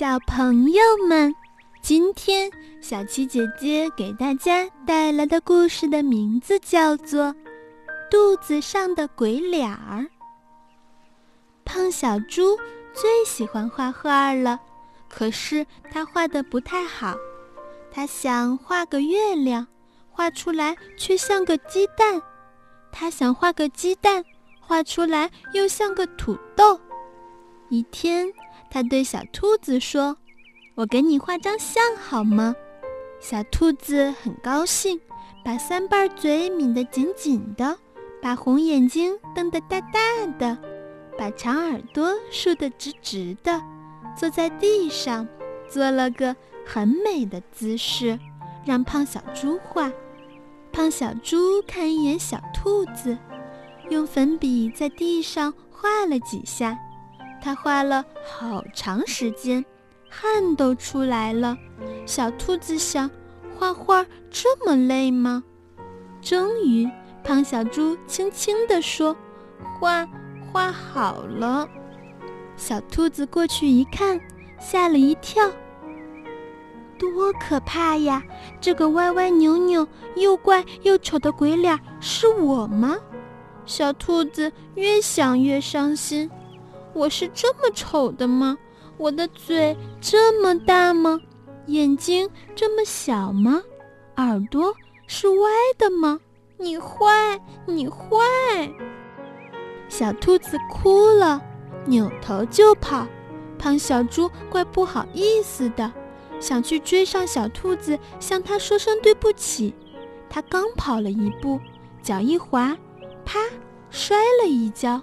[0.00, 1.34] 小朋友们，
[1.82, 2.50] 今天
[2.80, 7.24] 小七姐姐给大家带来的故事的名字叫做
[8.10, 9.98] 《肚子上的鬼脸儿》。
[11.66, 12.56] 胖小猪
[12.94, 14.58] 最喜欢画画了，
[15.06, 17.14] 可是他画的不太好。
[17.92, 19.66] 他想画个月亮，
[20.08, 22.18] 画出来却像个鸡蛋；
[22.90, 24.24] 他想画个鸡蛋，
[24.60, 26.80] 画出来又像个土豆。
[27.68, 28.32] 一天。
[28.70, 30.16] 他对小兔子说
[30.76, 32.54] ：“我给你画张像好吗？”
[33.20, 35.00] 小兔子很高兴，
[35.44, 37.76] 把三瓣嘴抿得紧紧的，
[38.22, 40.00] 把红眼睛瞪得大大
[40.38, 40.56] 的，
[41.18, 43.60] 把长耳朵竖得直直的，
[44.16, 45.26] 坐在地上，
[45.68, 46.34] 做了个
[46.64, 48.18] 很美的姿势，
[48.64, 49.92] 让胖小猪画。
[50.72, 53.18] 胖小猪看一眼小兔子，
[53.90, 56.78] 用粉笔在地上画了几下。
[57.42, 59.64] 他画了好长时间，
[60.08, 61.56] 汗都出来了。
[62.06, 63.10] 小兔子想，
[63.58, 65.42] 画画这么累吗？
[66.20, 66.88] 终于，
[67.24, 69.16] 胖小猪轻轻地说
[69.80, 70.06] ：“画
[70.52, 71.68] 画好了。”
[72.56, 74.20] 小兔子过去一看，
[74.60, 75.50] 吓了一跳。
[76.98, 78.22] 多可怕呀！
[78.60, 82.98] 这个歪歪扭扭、又怪又丑的鬼脸是我吗？
[83.64, 86.30] 小兔子越想越伤心。
[86.92, 88.58] 我是这么丑的吗？
[88.96, 91.18] 我的嘴这么大吗？
[91.66, 93.62] 眼睛这么小吗？
[94.16, 94.74] 耳朵
[95.06, 96.20] 是歪的吗？
[96.58, 98.18] 你坏，你坏！
[99.88, 101.40] 小兔子哭了，
[101.86, 103.06] 扭头就跑。
[103.58, 105.92] 胖小猪怪不好意思的，
[106.38, 109.74] 想去追上小兔子，向它说声对不起。
[110.28, 111.60] 它刚跑了一步，
[112.02, 112.76] 脚一滑，
[113.24, 113.38] 啪，
[113.90, 115.00] 摔了一跤。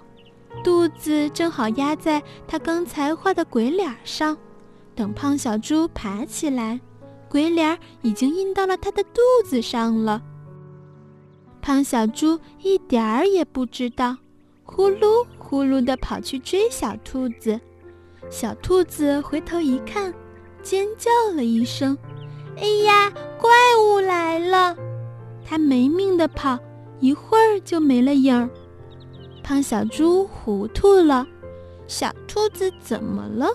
[0.64, 4.36] 肚子正好压在他刚才画的鬼脸上，
[4.94, 6.80] 等胖小猪爬起来，
[7.28, 10.22] 鬼脸已经印到了他的肚子上了。
[11.60, 14.16] 胖小猪一点儿也不知道，
[14.64, 17.60] 呼噜呼噜地跑去追小兔子。
[18.30, 20.12] 小兔子回头一看，
[20.62, 21.96] 尖叫了一声
[22.58, 24.76] ：“哎呀，怪物来了！”
[25.44, 26.58] 它没命地跑，
[27.00, 28.48] 一会儿就没了影儿。
[29.48, 31.26] 胖小猪糊涂了，
[31.86, 33.48] 小兔子怎么了？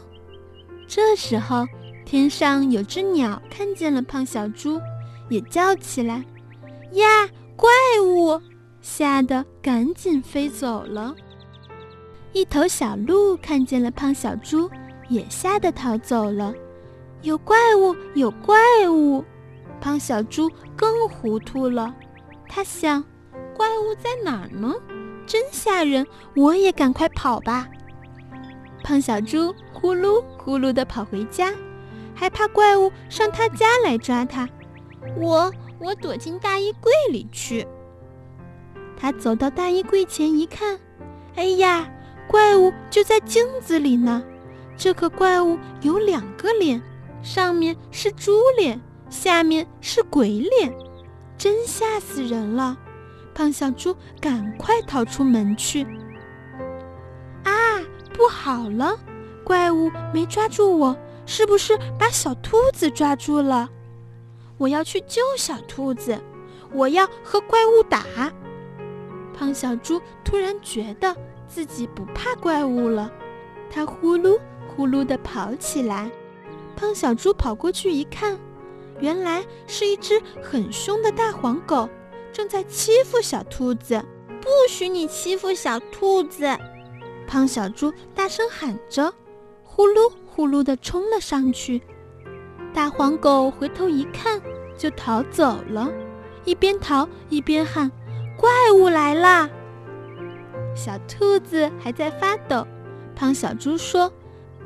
[0.88, 1.68] 这时候，
[2.04, 4.82] 天上有只鸟看见了胖小猪，
[5.30, 6.26] 也叫起来
[6.94, 7.70] ：“呀，怪
[8.04, 8.42] 物！”
[8.82, 11.14] 吓得赶紧飞走了。
[12.32, 14.68] 一头小鹿看见了胖小猪，
[15.10, 16.56] 也吓得逃走了。
[17.22, 18.58] 有怪物，有怪
[18.90, 19.24] 物！
[19.80, 21.94] 胖小猪更糊涂了，
[22.50, 23.04] 他想：
[23.56, 24.74] 怪物在哪儿呢？
[25.26, 26.06] 真吓人！
[26.36, 27.68] 我也赶快跑吧。
[28.84, 31.54] 胖小猪呼噜呼噜地跑回家，
[32.14, 34.48] 还怕怪物上他家来抓他。
[35.18, 37.66] 我我躲进大衣柜里去。
[38.98, 40.80] 他走到大衣柜前一看，
[41.36, 41.90] 哎呀，
[42.28, 44.24] 怪物就在镜子里呢。
[44.76, 46.82] 这个怪物有两个脸，
[47.22, 50.74] 上面是猪脸，下面是鬼脸，
[51.38, 52.78] 真吓死人了。
[53.34, 55.84] 胖小猪赶快逃出门去！
[57.44, 57.82] 啊，
[58.14, 58.98] 不好了！
[59.44, 60.96] 怪物没抓住我，
[61.26, 63.70] 是不是把小兔子抓住了？
[64.58, 66.22] 我要去救小兔子，
[66.72, 68.04] 我要和怪物打！
[69.34, 71.16] 胖小猪突然觉得
[71.48, 73.12] 自己不怕怪物了，
[73.70, 76.10] 它呼噜呼噜地跑起来。
[76.76, 78.38] 胖小猪跑过去一看，
[79.00, 81.90] 原来是一只很凶的大黄狗。
[82.34, 84.04] 正在欺负小兔子，
[84.42, 86.46] 不许你欺负小兔子！
[87.28, 89.14] 胖小猪大声喊着，
[89.64, 91.82] 呼噜呼噜地冲了上去。
[92.74, 94.42] 大黄狗回头一看，
[94.76, 95.90] 就逃走了，
[96.44, 97.92] 一边逃一边喊
[98.36, 99.48] ：“怪物来啦！”
[100.76, 102.66] 小兔子还在发抖。
[103.16, 104.12] 胖小猪说：“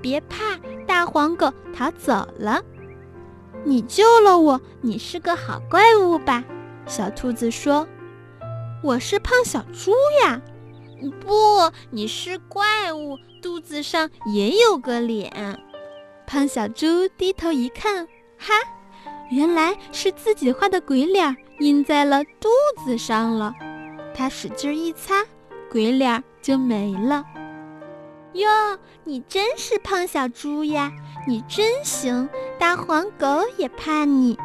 [0.01, 0.57] 别怕，
[0.88, 2.63] 大黄狗逃走了，
[3.65, 6.45] 你救了我，你是个好怪物吧？”
[6.88, 7.86] 小兔子说
[8.81, 9.92] ：“我是胖小猪
[10.24, 10.42] 呀，
[11.19, 15.60] 不，你是怪物，肚子上也有个脸。”
[16.25, 18.07] 胖小猪低头一看，
[18.38, 18.54] 哈，
[19.30, 22.50] 原来是自己画的鬼脸印在了肚
[22.86, 23.54] 子上了。
[24.13, 25.25] 他使劲一擦，
[25.69, 27.24] 鬼脸就没了。
[28.34, 28.50] 哟，
[29.04, 30.92] 你真是胖小猪呀，
[31.28, 34.38] 你真行，大黄狗也怕你，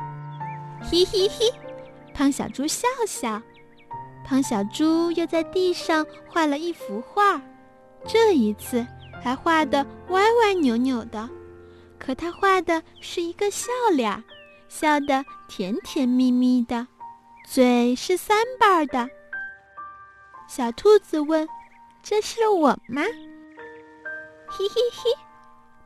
[0.81, 1.47] 嘿 嘿嘿。
[2.22, 3.42] 胖小猪笑笑，
[4.24, 7.42] 胖小猪又在地上画了一幅画，
[8.06, 8.86] 这一次
[9.20, 11.28] 还画得歪歪扭扭的，
[11.98, 14.22] 可他画的是一个笑脸，
[14.69, 16.86] 笑得甜甜蜜蜜的，
[17.44, 19.08] 嘴是三瓣的。
[20.46, 21.48] 小兔子问
[22.04, 23.02] ：“这是我吗？”
[24.46, 25.10] 嘿嘿嘿，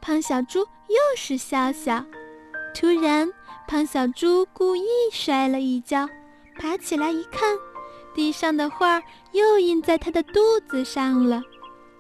[0.02, 2.04] 胖小猪又是笑笑。
[2.74, 3.32] 突然，
[3.66, 6.06] 胖小猪故意摔了一跤，
[6.58, 7.56] 爬起来一看，
[8.14, 11.43] 地上的画又印在他的肚子上了。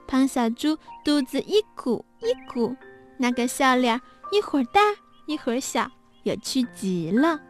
[0.06, 2.74] 胖小猪肚子一鼓一鼓，
[3.18, 4.00] 那个笑脸
[4.30, 4.80] 一会儿大
[5.26, 5.90] 一会儿小，
[6.22, 7.40] 有趣极了。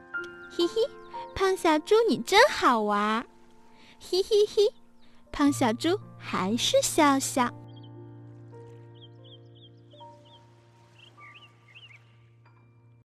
[0.51, 0.75] 嘿嘿，
[1.35, 3.27] 胖小猪你真好玩。
[4.01, 4.73] 嘿嘿嘿。
[5.31, 7.51] 胖小猪还是笑笑。